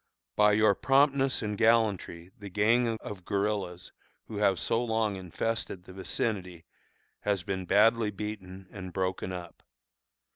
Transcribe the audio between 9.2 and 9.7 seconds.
up.